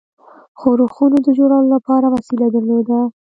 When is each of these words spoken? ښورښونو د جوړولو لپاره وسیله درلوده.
ښورښونو 0.59 1.17
د 1.25 1.27
جوړولو 1.37 1.69
لپاره 1.75 2.05
وسیله 2.15 2.45
درلوده. 2.55 2.99